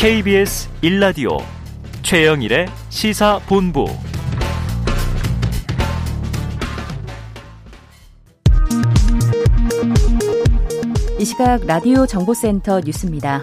[0.00, 1.42] KBS 1라디오
[2.02, 3.84] 최영일의 시사본부
[11.18, 13.42] 이 시각 라디오 정보센터 뉴스입니다.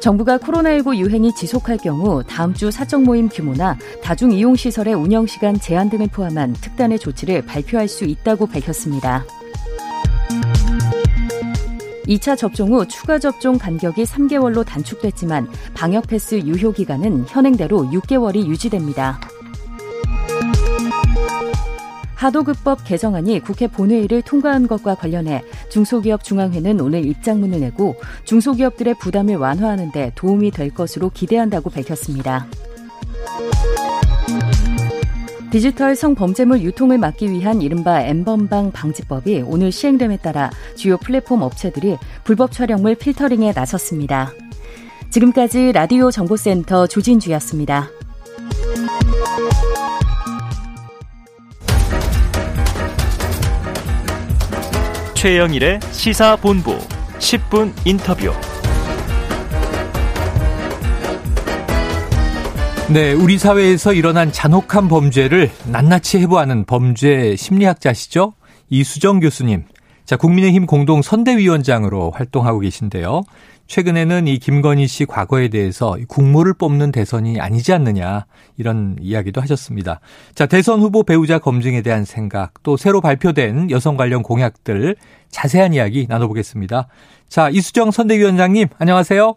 [0.00, 5.58] 정부가 코로나19 유행이 지속할 경우 다음 주 사적 모임 규모나 다중 이용 시설의 운영 시간
[5.58, 9.24] 제한 등을 포함한 특단의 조치를 발표할 수 있다고 밝혔습니다.
[12.08, 19.20] 2차 접종 후 추가 접종 간격이 3개월로 단축됐지만 방역 패스 유효 기간은 현행대로 6개월이 유지됩니다.
[22.14, 27.94] 하도급법 개정안이 국회 본회의를 통과한 것과 관련해 중소기업 중앙회는 오늘 입장문을 내고
[28.24, 32.48] 중소기업들의 부담을 완화하는 데 도움이 될 것으로 기대한다고 밝혔습니다.
[35.50, 42.52] 디지털 성범죄물 유통을 막기 위한 이른바 엠번방 방지법이 오늘 시행됨에 따라 주요 플랫폼 업체들이 불법
[42.52, 44.32] 촬영물 필터링에 나섰습니다.
[45.10, 47.88] 지금까지 라디오 정보센터 조진주였습니다.
[55.14, 56.78] 최영일의 시사본부
[57.18, 58.32] 10분 인터뷰.
[62.90, 68.32] 네, 우리 사회에서 일어난 잔혹한 범죄를 낱낱이 해부하는 범죄 심리학자시죠?
[68.70, 69.64] 이수정 교수님.
[70.06, 73.24] 자, 국민의힘 공동 선대위원장으로 활동하고 계신데요.
[73.66, 78.24] 최근에는 이 김건희 씨 과거에 대해서 국모를 뽑는 대선이 아니지 않느냐
[78.56, 80.00] 이런 이야기도 하셨습니다.
[80.34, 84.96] 자, 대선 후보 배우자 검증에 대한 생각 또 새로 발표된 여성 관련 공약들
[85.30, 86.88] 자세한 이야기 나눠보겠습니다.
[87.28, 89.36] 자, 이수정 선대위원장님 안녕하세요.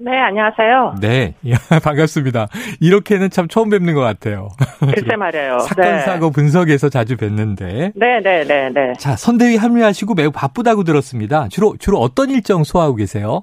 [0.00, 0.94] 네, 안녕하세요.
[1.00, 1.34] 네,
[1.82, 2.46] 반갑습니다.
[2.80, 4.48] 이렇게는 참 처음 뵙는 것 같아요.
[4.94, 5.58] 글쎄 말이에요.
[5.58, 5.98] 사건, 네.
[6.00, 7.92] 사고 분석에서 자주 뵀는데.
[7.96, 8.92] 네, 네, 네, 네.
[8.94, 11.48] 자, 선대위 합류하시고 매우 바쁘다고 들었습니다.
[11.48, 13.42] 주로, 주로 어떤 일정 소화하고 계세요?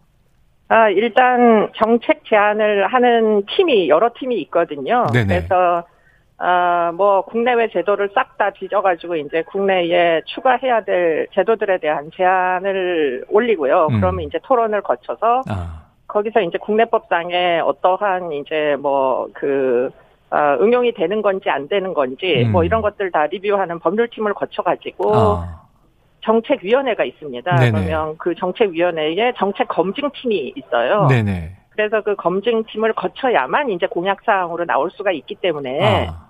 [0.69, 5.05] 아, 일단 정책 제안을 하는 팀이, 여러 팀이 있거든요.
[5.11, 5.27] 네네.
[5.27, 5.83] 그래서,
[6.37, 13.87] 아, 뭐, 국내외 제도를 싹 다 뒤져가지고 이제 국내에 추가해야 될 제도들에 대한 제안을 올리고요.
[13.91, 14.01] 음.
[14.01, 15.84] 그러면 이제 토론을 거쳐서 아,
[16.15, 19.89] 거기서 이제 국내법상에 어떠한 이제 뭐그
[20.29, 22.53] 아, 응용이 되는 건지 안 되는 건지 음.
[22.53, 25.61] 뭐 이런 것들 다 리뷰하는 법률팀을 거쳐가지고 아,
[26.21, 27.55] 정책위원회가 있습니다.
[27.55, 27.71] 네네.
[27.71, 31.07] 그러면 그 정책위원회에 정책 검증팀이 있어요.
[31.07, 31.57] 네네.
[31.71, 36.29] 그래서 그 검증팀을 거쳐야만 이제 공약사항으로 나올 수가 있기 때문에 아,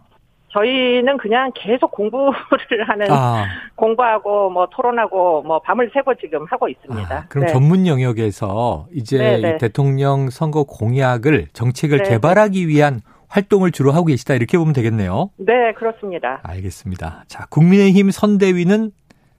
[0.55, 2.31] 저희는 그냥 계속 공부를
[2.87, 3.45] 하는 아,
[3.75, 7.15] 공부하고 뭐 토론하고 뭐 밤을 새고 지금 하고 있습니다.
[7.15, 7.51] 아, 그럼 네.
[7.51, 9.55] 전문 영역에서 이제 네, 네.
[9.55, 15.29] 이 대통령 선거 공약을 정책을 네, 개발하기 위한 활동을 주로 하고 계시다 이렇게 보면 되겠네요.
[15.37, 16.39] 네, 그렇습니다.
[16.43, 17.25] 알겠습니다.
[17.27, 18.91] 자, 국민의힘 선대위는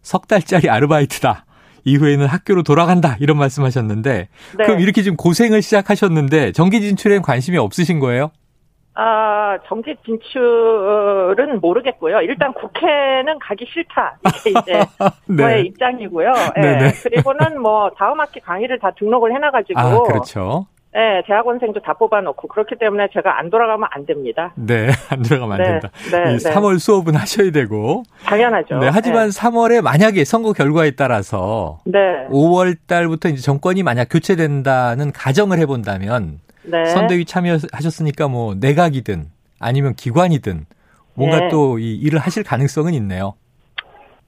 [0.03, 1.47] 석 달짜리 아르바이트다.
[1.85, 3.17] 이후에는 학교로 돌아간다.
[3.21, 4.29] 이런 말씀하셨는데
[4.59, 4.65] 네.
[4.65, 8.33] 그럼 이렇게 지금 고생을 시작하셨는데 정기 진출엔 관심이 없으신 거예요?
[8.99, 12.21] 아, 정치 진출은 모르겠고요.
[12.23, 14.19] 일단 국회는 가기 싫다.
[14.25, 14.81] 이게 이제
[15.37, 16.33] 저의 입장이고요.
[16.57, 16.61] 예.
[16.61, 16.79] 네.
[16.79, 16.93] 네네.
[17.03, 20.67] 그리고는 뭐 다음 학기 강의를 다 등록을 해놔가지고, 아, 그렇죠.
[20.97, 24.55] 예, 대학원생도 다 뽑아놓고 그렇기 때문에 제가 안 돌아가면 안 됩니다.
[24.57, 25.91] 네, 안 들어가면 안 네, 된다.
[26.11, 26.51] 네, 이 네.
[26.51, 28.03] 3월 수업은 하셔야 되고.
[28.25, 28.79] 당연하죠.
[28.79, 35.13] 네, 하지만 3월에 만약에 선거 결과에 따라서 네, 네, 5월 달부터 이제 정권이 만약 교체된다는
[35.13, 36.85] 가정을 해본다면 네.
[36.87, 40.67] 선대위 참여하셨으니까 뭐 내각이든 아니면 기관이든
[41.15, 41.49] 뭔가 네.
[41.49, 43.35] 또이 일을 하실 가능성은 있네요.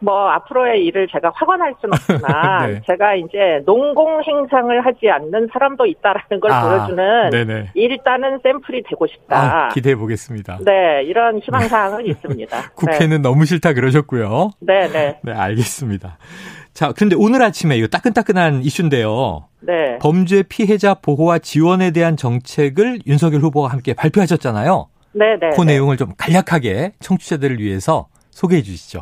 [0.00, 2.80] 뭐 앞으로의 일을 제가 확언할 수는 없지만 네.
[2.86, 7.70] 제가 이제 농공 행상을 하지 않는 사람도 있다라는 걸 아, 보여주는 네네.
[7.74, 9.66] 일단은 샘플이 되고 싶다.
[9.66, 10.58] 아, 기대해 보겠습니다.
[10.64, 12.70] 네, 이런 희망 사항은 있습니다.
[12.76, 14.50] 국회는 너무 싫다 그러셨고요.
[14.60, 16.18] 네, 네, 네, 알겠습니다.
[16.72, 19.48] 자, 그런데 오늘 아침에 이거 따끈따끈한 이슈인데요.
[19.60, 19.98] 네.
[20.00, 24.88] 범죄 피해자 보호와 지원에 대한 정책을 윤석열 후보와 함께 발표하셨잖아요.
[25.12, 25.50] 네, 네.
[25.56, 25.72] 그 네.
[25.72, 29.00] 내용을 좀 간략하게 청취자들을 위해서 소개해 주시죠.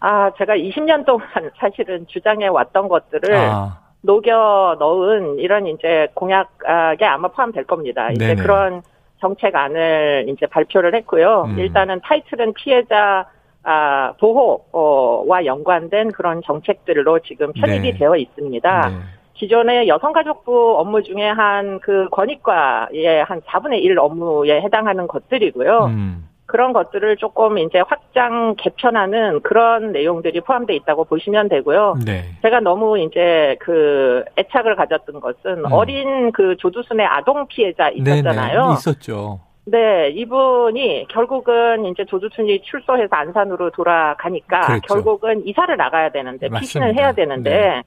[0.00, 1.26] 아, 제가 20년 동안
[1.58, 8.10] 사실은 주장해 왔던 것들을 아, 녹여 넣은 이런 이제 공약에 아마 포함될 겁니다.
[8.10, 8.42] 이제 네네.
[8.42, 8.82] 그런
[9.20, 11.44] 정책안을 이제 발표를 했고요.
[11.48, 11.58] 음.
[11.58, 13.26] 일단은 타이틀은 피해자
[13.62, 17.98] 아, 보호와 연관된 그런 정책들로 지금 편입이 네.
[17.98, 18.88] 되어 있습니다.
[18.88, 18.94] 네.
[19.34, 25.84] 기존의 여성가족부 업무 중에 한그 건의과의 한 4분의 1 업무에 해당하는 것들이고요.
[25.86, 31.98] 음, 그런 것들을 조금 이제 확장 개편하는 그런 내용들이 포함되어 있다고 보시면 되고요.
[32.04, 32.24] 네.
[32.42, 35.72] 제가 너무 이제 그 애착을 가졌던 것은 음.
[35.72, 38.62] 어린 그 조두순의 아동 피해자 있었잖아요.
[38.62, 38.72] 네네.
[38.74, 39.38] 있었죠.
[39.66, 44.94] 네, 이분이 결국은 이제 조두순이 출소해서 안산으로 돌아가니까 그렇죠.
[44.94, 47.00] 결국은 이사를 나가야 되는데 피신을 맞습니다.
[47.00, 47.82] 해야 되는데 네.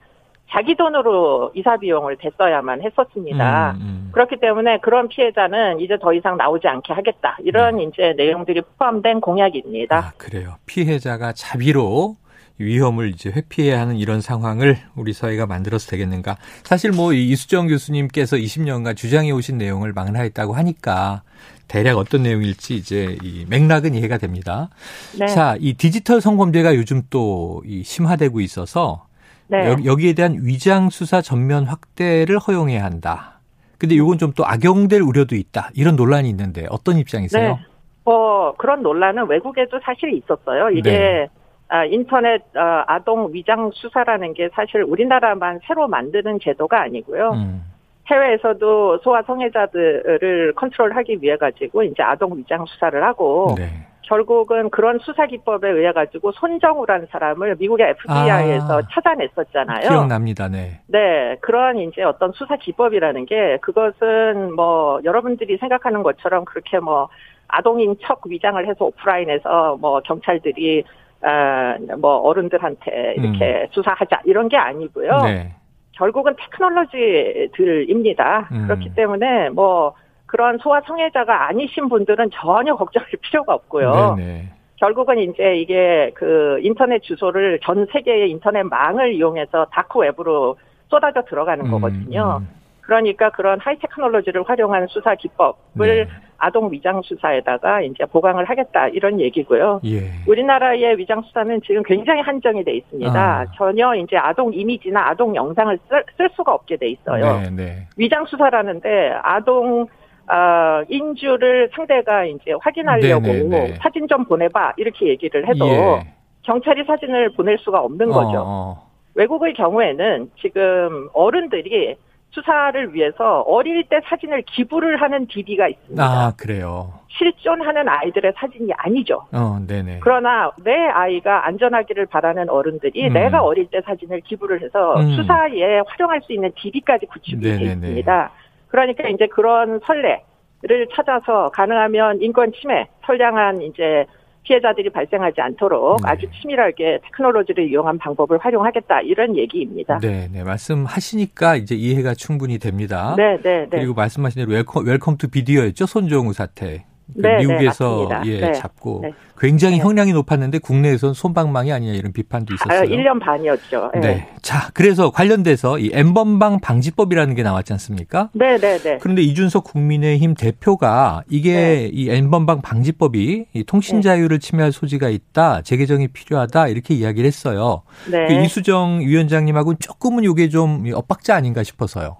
[0.49, 3.71] 자기 돈으로 이사 비용을 댔어야만 했었습니다.
[3.77, 4.09] 음, 음.
[4.11, 7.37] 그렇기 때문에 그런 피해자는 이제 더 이상 나오지 않게 하겠다.
[7.43, 7.83] 이런 네.
[7.83, 9.97] 이제 내용들이 포함된 공약입니다.
[9.97, 10.55] 아, 그래요.
[10.67, 12.17] 피해자가 자비로
[12.59, 16.37] 위험을 이제 회피해야 하는 이런 상황을 우리 사회가 만들어서 되겠는가.
[16.63, 21.23] 사실 뭐 이수정 교수님께서 20년간 주장해 오신 내용을 망라했다고 하니까
[21.67, 24.69] 대략 어떤 내용일지 이제 이 맥락은 이해가 됩니다.
[25.17, 25.25] 네.
[25.25, 29.07] 자, 이 디지털 성범죄가 요즘 또 이 심화되고 있어서
[29.47, 29.67] 네.
[29.67, 33.39] 여- 여기에 대한 위장 수사 전면 확대를 허용해야 한다.
[33.77, 35.69] 근데 이건 좀 또 악용될 우려도 있다.
[35.75, 37.49] 이런 논란이 있는데 어떤 입장이세요?
[37.55, 37.59] 네.
[38.05, 40.69] 뭐 그런 논란은 외국에도 사실 있었어요.
[40.71, 41.27] 이게 네.
[41.69, 47.31] 아, 인터넷 어, 아동 위장 수사라는 게 사실 우리나라만 새로 만드는 제도가 아니고요.
[47.31, 47.63] 음.
[48.11, 53.69] 해외에서도 소아 성애자들을 컨트롤하기 위해 가지고 이제 아동 위장 수사를 하고 네.
[54.03, 58.81] 결국은 그런 수사 기법에 의해 가지고 손정우라는 사람을 미국의 FBI에서 아.
[58.91, 59.89] 찾아냈었잖아요.
[59.89, 60.47] 기억납니다.
[60.47, 60.79] 네.
[60.87, 67.09] 네, 그러한 이제 어떤 수사 기법이라는 게 그것은 뭐 여러분들이 생각하는 것처럼 그렇게 뭐
[67.47, 70.83] 아동인 척 위장을 해서 오프라인에서 뭐 경찰들이
[71.21, 75.11] 아뭐 어른들한테 이렇게 수사하자 이런 게 아니고요.
[75.11, 75.25] 음.
[75.25, 75.55] 네.
[75.93, 78.49] 결국은 테크놀로지들입니다.
[78.51, 78.67] 음.
[78.67, 79.93] 그렇기 때문에 뭐
[80.33, 84.15] 그런 소아 성애자가 아니신 분들은 전혀 걱정할 필요가 없고요.
[84.17, 84.49] 네네.
[84.77, 90.57] 결국은 이제 이게 그 인터넷 주소를 전 세계의 인터넷 망을 이용해서 다크 웹으로
[90.89, 92.39] 쏟아져 들어가는 거거든요.
[92.41, 92.49] 음,
[92.81, 96.07] 그러니까 그런 하이 테크놀로지를 활용한 수사 기법을 네.
[96.37, 99.81] 아동 위장 수사에다가 이제 보강을 하겠다 이런 얘기고요.
[99.85, 100.09] 예.
[100.27, 103.13] 우리나라의 위장 수사는 지금 굉장히 한정이 돼 있습니다.
[103.13, 103.45] 아.
[103.55, 107.39] 전혀 이제 아동 이미지나 아동 영상을 쓸, 쓸 수가 없게 돼 있어요.
[107.39, 107.87] 네, 네.
[107.95, 109.87] 위장 수사라는데 아동
[110.29, 113.75] 어, 인주를 상대가 이제 확인하려고 네네네.
[113.81, 116.13] 사진 좀 보내봐 이렇게 얘기를 해도 예.
[116.43, 118.37] 경찰이 사진을 보낼 수가 없는 거죠.
[118.39, 118.89] 어, 어.
[119.15, 121.95] 외국의 경우에는 지금 어른들이
[122.31, 126.03] 수사를 위해서 어릴 때 사진을 기부를 하는 DB가 있습니다.
[126.03, 126.93] 아, 그래요.
[127.09, 129.21] 실존하는 아이들의 사진이 아니죠.
[129.31, 129.99] 어, 네네.
[130.01, 133.13] 그러나 내 아이가 안전하기를 바라는 어른들이 음.
[133.13, 135.11] 내가 어릴 때 사진을 기부를 해서 음.
[135.15, 137.53] 수사에 활용할 수 있는 DB까지 구축이 되어.
[137.55, 138.31] 있습니다.
[138.73, 144.05] 그러니까 이제 그런 선례를 찾아서 가능하면 인권 침해, 선량한 이제
[144.41, 146.09] 피해자들이 발생하지 않도록 네.
[146.09, 149.99] 아주 치밀하게 테크놀로지를 이용한 방법을 활용하겠다 이런 얘기입니다.
[149.99, 150.43] 네, 네.
[150.43, 153.13] 말씀하시니까 이제 이해가 충분히 됩니다.
[153.15, 153.77] 네, 네, 네.
[153.77, 155.85] 그리고 말씀하신 대로 Welcome, Welcome to Video였죠.
[155.85, 156.83] 손정우 사태.
[157.15, 158.25] 그 네, 네, 미국에서 맞습니다.
[158.25, 158.53] 예, 네.
[158.53, 159.13] 잡고 네.
[159.37, 159.83] 굉장히 네.
[159.83, 162.89] 형량이 높았는데 국내에서는 솜방망이 아니냐 이런 비판도 아, 있었어요.
[162.89, 163.91] 1년 반이었죠.
[163.95, 163.99] 네.
[163.99, 164.27] 네.
[164.41, 168.29] 자, 그래서 관련돼서 이 N번방 방지법이라는 게 나왔지 않습니까?
[168.33, 168.97] 네, 네, 네.
[169.01, 171.89] 그런데 이준석 국민의힘 대표가 이게 네.
[171.91, 177.83] 이 N번방 방지법이 이 통신 자유를 침해할 소지가 있다, 재개정이 필요하다 이렇게 이야기를 했어요.
[178.09, 178.27] 네.
[178.27, 182.17] 그 이수정 위원장님하고는 조금은 이게 좀 엇박자 아닌가 싶어서요.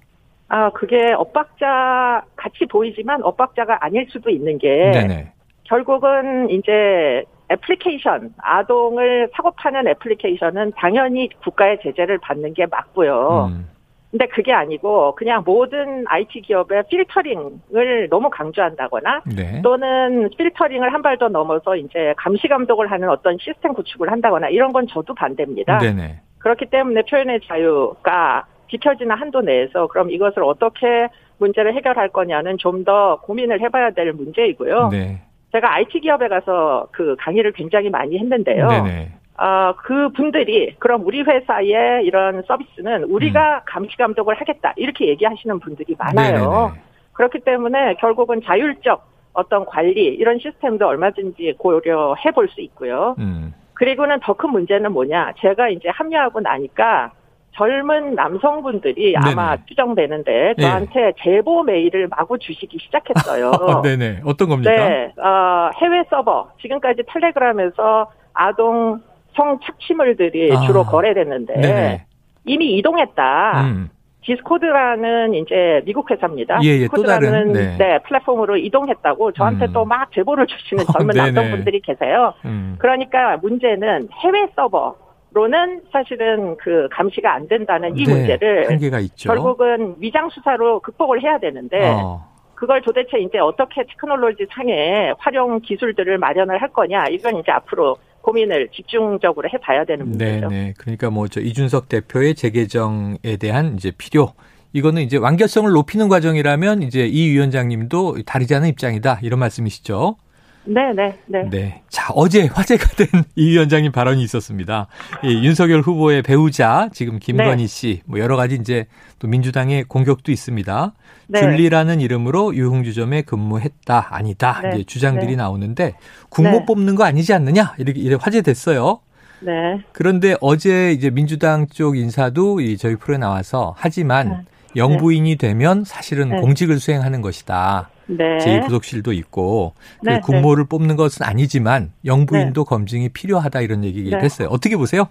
[0.54, 5.32] 아, 그게 엇박자 같이 보이지만 엇박자가 아닐 수도 있는 게 네네.
[5.64, 13.50] 결국은 이제 애플리케이션, 아동을 사고 파는 애플리케이션은 당연히 국가의 제재를 받는 게 맞고요.
[13.52, 13.68] 음,
[14.12, 19.60] 근데 그게 아니고 그냥 모든 IT 기업의 필터링을 너무 강조한다거나 네.
[19.64, 24.72] 또는 필터링을 한 발 더 넘어서 이제 감시 감독을 하는 어떤 시스템 구축을 한다거나 이런
[24.72, 25.80] 건 저도 반대입니다.
[25.80, 26.20] 네네.
[26.38, 31.08] 그렇기 때문에 표현의 자유가 지켜지는 한도 내에서 그럼 이것을 어떻게
[31.40, 34.90] 문제를 해결할 거냐는 좀 더 고민을 해봐야 될 문제이고요.
[34.90, 35.22] 네.
[35.52, 38.68] 제가 IT 기업에 가서 그 강의를 굉장히 많이 했는데요.
[38.68, 39.12] 네네.
[39.38, 45.96] 어, 그 분들이 그럼 우리 회사의 이런 서비스는 우리가 감시 감독을 하겠다 이렇게 얘기하시는 분들이
[45.98, 46.36] 많아요.
[46.36, 46.52] 음.
[46.52, 46.82] 네네네.
[47.14, 53.16] 그렇기 때문에 결국은 자율적 어떤 관리 이런 시스템도 얼마든지 고려해 볼 수 있고요.
[53.20, 53.54] 음.
[53.76, 55.34] 그리고는 더 큰 문제는 뭐냐?
[55.40, 57.12] 제가 이제 합류하고 나니까
[57.56, 59.64] 젊은 남성분들이 아마 네네.
[59.68, 60.62] 추정되는데 예.
[60.62, 63.52] 저한테 제보 메일을 마구 주시기 시작했어요.
[63.84, 64.22] 네네.
[64.26, 64.72] 어떤 겁니까?
[64.72, 69.00] 네, 어, 해외 서버 지금까지 텔레그램에서 아동
[69.36, 70.62] 성 착취물들이 아.
[70.62, 72.06] 주로 거래됐는데 네네.
[72.46, 73.62] 이미 이동했다.
[73.62, 73.90] 음.
[74.26, 76.60] 디스코드라는 이제 미국 회사입니다.
[76.64, 77.78] 예, 예, 또 다른, 디스코드라는 네.
[77.78, 78.00] 네.
[78.04, 79.74] 플랫폼으로 이동했다고 저한테 음.
[79.74, 81.32] 또막 제보를 주시는 어, 젊은 네네.
[81.32, 82.34] 남성분들이 계세요.
[82.46, 82.76] 음.
[82.80, 84.96] 그러니까 문제는 해외 서버
[85.34, 89.30] 로는 사실은 그 감시가 안 된다는 이 네, 문제를 한계가 있죠.
[89.30, 92.32] 결국은 위장 수사로 극복을 해야 되는데 어.
[92.56, 98.70] 그걸 도대체 이제 어떻게 테크놀로지 상의 활용 기술들을 마련을 할 거냐 이건 이제 앞으로 고민을
[98.70, 100.48] 집중적으로 해봐야 되는 문제죠.
[100.48, 100.74] 네네.
[100.78, 104.34] 그러니까 뭐 저 이준석 대표의 재개정에 대한 이제 필요.
[104.72, 110.16] 이거는 이제 완결성을 높이는 과정이라면 이제 이 위원장님도 다르지 않은 입장이다 이런 말씀이시죠.
[110.66, 111.50] 네, 네, 네.
[111.50, 111.82] 네.
[111.90, 114.88] 자, 어제 화제가 된 이 위원장님 발언이 있었습니다.
[115.24, 117.68] 이 윤석열 후보의 배우자, 지금 김건희 네.
[117.68, 118.86] 씨, 뭐 여러 가지 이제
[119.20, 120.94] 또 민주당의 공격도 있습니다.
[121.28, 121.40] 네.
[121.40, 124.70] 줄리라는 이름으로 유흥주점에 근무했다, 아니다, 네.
[124.76, 125.36] 이제 주장들이 네.
[125.38, 125.96] 나오는데
[126.30, 126.66] 국모 네.
[126.66, 127.74] 뽑는 거 아니지 않느냐?
[127.78, 129.00] 이렇게, 이렇게 화제됐어요.
[129.42, 129.52] 네.
[129.92, 136.42] 그런데 어제 이제 민주당 쪽 인사도 이 저희 프로에 나와서 하지만 영부인이 되면 사실은 네.
[136.42, 137.90] 공직을 수행하는 것이다.
[138.08, 138.38] 네.
[138.38, 144.24] 제2부속실도 있고 그 네, 국모를 뽑는 것은 아니지만 영부인도 검증이 필요하다 이런 얘기를 네.
[144.24, 144.50] 했어요.
[144.52, 145.08] 어떻게 보세요?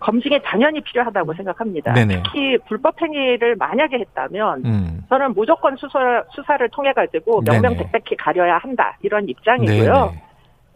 [0.00, 1.94] 검증이 당연히 필요하다고 생각합니다.
[1.94, 2.22] 네네.
[2.24, 5.02] 특히 불법 행위를 만약에 했다면 음.
[5.08, 7.40] 저는 무조건 수사, 수사를 통해 가지고.
[7.40, 9.92] 명명백백히 가려야 한다 이런 입장이고요.
[9.92, 10.22] 네네.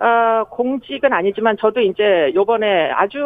[0.01, 3.19] 어, 공직은 아니지만 저도 이제 요번에 아주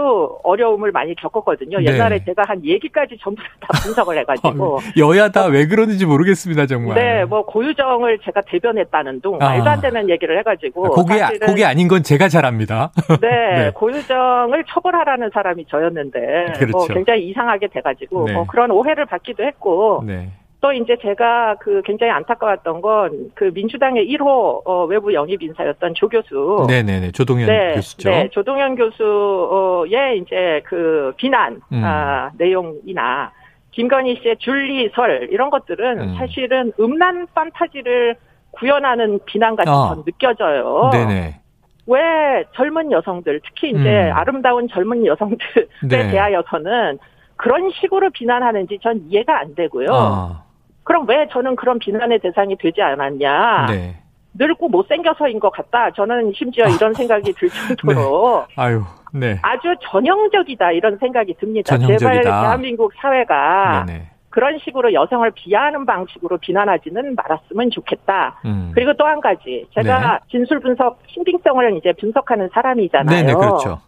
[0.43, 1.79] 어려움을 많이 겪었거든요.
[1.79, 1.85] 네.
[1.93, 4.79] 옛날에 제가 한 얘기까지 전부 다 분석을 해가지고.
[4.99, 6.95] 여야 다 왜 그러는지 모르겠습니다 정말.
[6.95, 9.51] 네, 뭐 고유정을 제가 대변했다는 둥 아.
[9.51, 12.91] 말도 안 되는 얘기를 해가지고 그게 사실은 그게 아닌 건 제가 잘합니다.
[13.21, 13.29] 네,
[13.65, 13.71] 네.
[13.75, 16.21] 고유정을 처벌하라는 사람이 저였는데
[16.57, 16.71] 그렇죠.
[16.79, 18.33] 뭐 굉장히 이상하게 돼가지고 네.
[18.33, 20.31] 뭐 그런 오해를 받기도 했고 네.
[20.63, 26.09] 또 이제 제가 그 굉장히 안타까웠던 건 그 민주당의 1호 어, 외부 영입 인사였던 조
[26.09, 26.65] 교수.
[26.69, 28.11] 네네네 조동현 네, 교수죠.
[28.11, 31.83] 네, 조동현 교수의 이제 그 비난 음.
[31.85, 33.33] 아, 내용이나
[33.73, 36.15] 김건희 씨의 줄리설 이런 것들은 음.
[36.17, 38.17] 사실은 음란 판타지를
[38.53, 39.95] 구현하는 비난 같이 아.
[39.95, 40.91] 전 느껴져요.
[40.93, 41.41] 네네.
[41.89, 44.13] 왜 젊은 여성들, 특히 이제 음.
[44.13, 46.11] 아름다운 젊은 여성들에 네.
[46.13, 46.99] 대하여서는
[47.35, 49.89] 그런 식으로 비난하는지 전 이해가 안 되고요.
[49.91, 50.45] 아,
[50.85, 53.67] 그럼 왜 저는 그런 비난의 대상이 되지 않았냐?
[53.67, 53.97] 네.
[54.35, 55.91] 늙고 못생겨서인 것 같다.
[55.93, 59.39] 저는 심지어 이런 생각이 들 정도로 아유, 네.
[59.43, 61.77] 아주 전형적이다 이런 생각이 듭니다.
[61.77, 61.99] 전형적이다.
[61.99, 64.09] 제발 대한민국 사회가 네네.
[64.31, 68.41] 그런 식으로 여성을 비하하는 방식으로 비난하지는 말았으면 좋겠다.
[68.47, 68.71] 음.
[68.75, 73.15] 그리고 또 한 가지 제가 진술 분석 신빙성을 이제 분석하는 사람이잖아요.
[73.15, 73.81] 네네 그렇죠.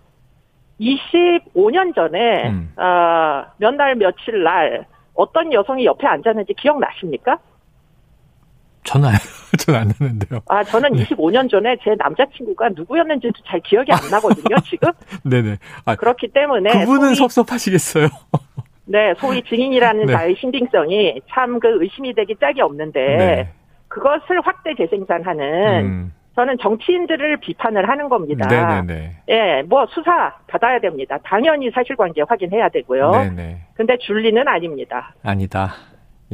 [0.79, 2.73] 25년 전에 음.
[2.77, 4.85] 어, 몇 날 며칠 날
[5.15, 7.39] 어떤 여성이 옆에 앉았는지 기억나십니까?
[8.85, 9.13] 전화
[9.59, 10.41] 전안 나는데요.
[10.47, 14.91] 아, 저는 25년 전에 제 남자친구가 누구였는지도 잘 기억이 안 나거든요, 지금.
[15.25, 15.57] 네네.
[15.87, 16.71] 아, 그렇기 때문에.
[16.81, 18.09] 그분은 소위, 섭섭하시겠어요.
[18.87, 20.13] 네, 소위 증인이라는 네.
[20.13, 23.53] 자의 신빙성이 참 그 의심이 되기 짝이 없는데, 네.
[23.89, 26.13] 그것을 확대 재생산하는, 음.
[26.35, 28.47] 저는 정치인들을 비판을 하는 겁니다.
[28.49, 29.11] 네네네.
[29.29, 31.19] 예, 뭐 수사 받아야 됩니다.
[31.25, 33.11] 당연히 사실관계 확인해야 되고요.
[33.11, 33.59] 네네.
[33.75, 35.15] 근데 줄리는 아닙니다.
[35.23, 35.75] 아니다.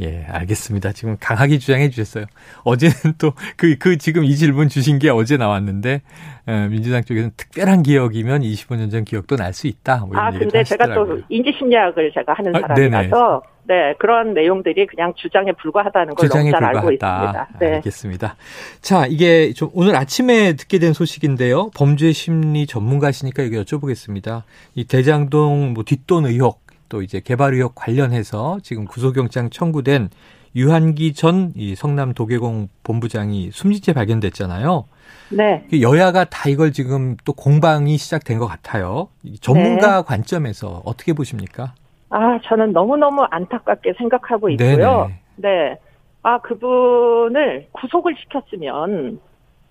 [0.01, 0.93] 예, 알겠습니다.
[0.93, 2.25] 지금 강하게 주장해 주셨어요.
[2.63, 6.01] 어제는 또 그, 그 지금 이 질문 주신 게 어제 나왔는데,
[6.47, 10.05] 어, 민주당 쪽에서는 특별한 기억이면 25년 전 기억도 날 수 있다.
[10.07, 11.19] 뭐 아, 근데 제가 또.
[11.29, 16.63] 인지심리학을 제가 하는 아, 사람이라서, 네, 그런 내용들이 그냥 주장에 불과하다는 걸 너무 주장에 잘
[16.63, 17.29] 알고 불과하다.
[17.41, 17.59] 있습니다.
[17.59, 17.75] 네.
[17.75, 18.35] 알겠습니다.
[18.81, 21.69] 자, 이게 좀 오늘 아침에 듣게 된 소식인데요.
[21.75, 24.43] 범죄 심리 전문가시니까 여기 여쭤보겠습니다.
[24.75, 26.60] 이 대장동 뭐 뒷돈 의혹
[26.91, 30.09] 또 이제 개발 의혹 관련해서 지금 구속영장 청구된
[30.57, 34.83] 유한기 전 이 성남 도계공 본부장이 숨진 채 발견됐잖아요.
[35.31, 35.65] 네.
[35.81, 39.07] 여야가 다 이걸 지금 또 공방이 시작된 것 같아요.
[39.23, 40.03] 이 전문가 네.
[40.05, 41.73] 관점에서 어떻게 보십니까?
[42.09, 45.09] 아, 저는 너무너무 안타깝게 생각하고 있고요.
[45.37, 45.79] 네.
[46.23, 49.21] 아, 그분을 구속을 시켰으면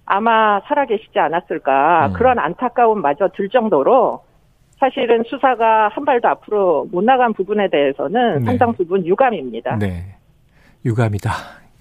[0.07, 2.07] 아마 살아계시지 않았을까.
[2.07, 2.13] 음.
[2.15, 4.23] 그런 안타까움마저 들 정도로
[4.81, 8.45] 사실은 수사가 한 발도 앞으로 못 나간 부분에 대해서는 네.
[8.47, 9.77] 상당 부분 유감입니다.
[9.77, 10.17] 네.
[10.85, 11.31] 유감이다.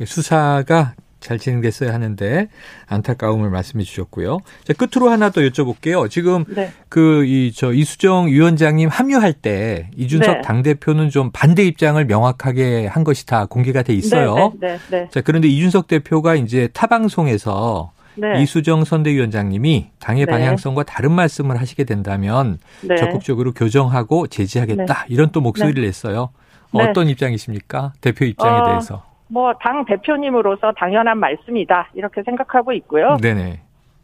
[0.05, 2.47] 수사가 잘 진행됐어야 하는데
[2.87, 4.39] 안타까움을 말씀해 주셨고요.
[4.63, 6.09] 자, 끝으로 하나 더 여쭤볼게요.
[6.09, 6.69] 지금 네.
[6.89, 10.41] 그이 저 이수정 위원장님 합류할 때 이준석 네.
[10.41, 14.53] 당 대표는 좀 반대 입장을 명확하게 한 것이 다 공개가 돼 있어요.
[14.59, 15.07] 네, 네, 네.
[15.09, 18.41] 자, 그런데 이준석 대표가 이제 타 방송에서 네.
[18.41, 20.31] 이수정 선대위원장님이 당의 네.
[20.31, 22.57] 방향성과 다른 말씀을 하시게 된다면
[22.87, 22.95] 네.
[22.95, 26.29] 적극적으로 교정하고 제지하겠다 이런 또 목소리를 냈어요.
[26.73, 26.83] 네.
[26.83, 27.93] 어떤 입장이십니까?
[28.01, 29.03] 대표 입장에 어, 대해서.
[29.27, 31.89] 뭐, 당 대표님으로서 당연한 말씀이다.
[31.93, 33.17] 이렇게 생각하고 있고요.
[33.21, 33.61] 네네.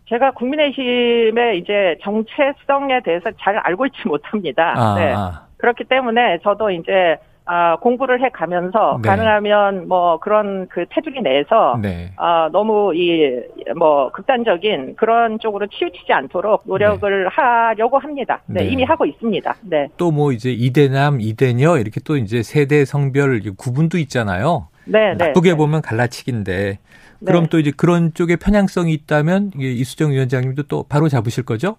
[0.07, 4.73] 제가 국민의힘의 이제 정체성에 대해서 잘 알고 있지 못합니다.
[4.75, 5.13] 아, 네.
[5.15, 5.45] 아.
[5.57, 9.07] 그렇기 때문에 저도 이제 아, 공부를 해 가면서 네.
[9.09, 12.11] 가능하면 뭐 그런 그 테두리 내에서 네.
[12.17, 13.43] 아, 너무 이
[13.77, 18.41] 뭐 극단적인 그런 쪽으로 치우치지 않도록 노력을 하려고 합니다.
[18.45, 18.69] 네, 네.
[18.69, 19.55] 이미 하고 있습니다.
[19.63, 19.87] 네.
[19.97, 24.67] 또 뭐 이제 이대남, 이대녀 이렇게 또 이제 세대 성별 구분도 있잖아요.
[24.85, 25.25] 네, 네.
[25.27, 25.55] 나쁘게 네.
[25.57, 26.77] 보면 갈라치기인데
[27.25, 27.49] 그럼 네.
[27.49, 31.75] 또 이제 그런 쪽에 편향성이 있다면 이수정 위원장님도 또 바로 잡으실 거죠?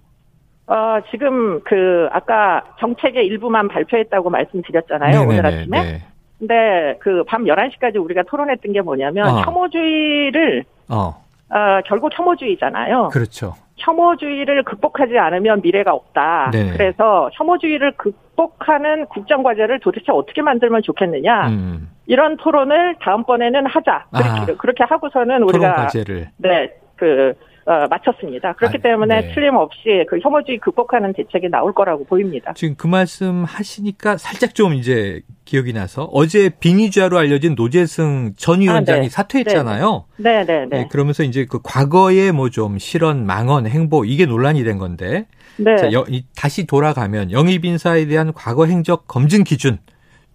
[0.68, 5.20] 어, 지금 그 아까 정책의 일부만 발표했다고 말씀드렸잖아요.
[5.22, 5.82] 오늘 아침에.
[5.82, 6.02] 네.
[6.38, 9.40] 근데 그 밤 11시까지 우리가 토론했던 게 뭐냐면 어.
[9.42, 11.14] 혐오주의를 어.
[11.48, 13.08] 어, 결국 혐오주의잖아요.
[13.12, 13.54] 그렇죠.
[13.76, 16.50] 혐오주의를 극복하지 않으면 미래가 없다.
[16.52, 16.72] 네.
[16.72, 21.48] 그래서 혐오주의를 극복하는 국정과제를 도대체 어떻게 만들면 좋겠느냐.
[21.48, 21.90] 음.
[22.06, 24.06] 이런 토론을 다음번에는 하자.
[24.12, 24.56] 그렇게, 아.
[24.56, 26.28] 그렇게 하고서는 우리가 과제를.
[26.38, 27.34] 네, 그
[27.66, 28.52] 어, 마쳤습니다.
[28.54, 29.34] 그렇기 아, 때문에 네.
[29.34, 32.52] 틀림없이 그 혐오주의 극복하는 대책이 나올 거라고 보입니다.
[32.54, 38.98] 지금 그 말씀 하시니까 살짝 좀 이제 기억이 나서 어제 빙의죄로 알려진 노재승 전 위원장이
[38.98, 39.08] 아, 네.
[39.08, 40.04] 사퇴했잖아요.
[40.18, 40.66] 네, 네, 네.
[40.78, 45.76] 네, 그러면서 이제 그 과거의 뭐 좀 실언, 망언, 행보 이게 논란이 된 건데 네.
[45.76, 49.78] 자, 여- 이- 다시 돌아가면 영입 인사에 대한 과거 행적 검증 기준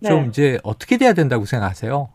[0.06, 0.28] 좀 네.
[0.28, 2.10] 이제 어떻게 돼야 된다고 생각하세요?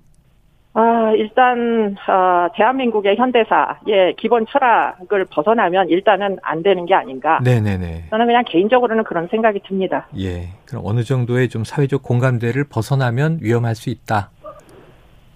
[0.78, 7.40] 아, 일단 어, 대한민국의 현대사의 기본 철학을 벗어나면 일단은 안 되는 게 아닌가.
[7.42, 8.08] 네네네.
[8.10, 10.06] 저는 그냥 개인적으로는 그런 생각이 듭니다.
[10.18, 10.50] 예.
[10.66, 14.28] 그럼 어느 정도의 좀 사회적 공감대를 벗어나면 위험할 수 있다.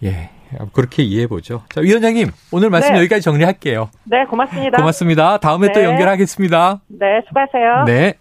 [0.04, 0.28] 예.
[0.75, 1.62] 그렇게 이해해 보죠.
[1.70, 2.99] 자, 위원장님, 오늘 말씀 네.
[2.99, 3.88] 여기까지 정리할게요.
[4.04, 4.76] 네, 고맙습니다.
[4.76, 5.38] 고맙습니다.
[5.38, 5.87] 다음에 또 네.
[5.87, 6.80] 연결하겠습니다.
[6.88, 7.85] 네, 수고하세요.
[7.87, 8.14] 네.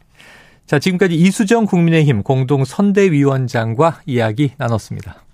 [0.65, 5.28] 자, 지금까지 이수정 국민의힘 공동 선대위원장과 이야기 나눴습니다.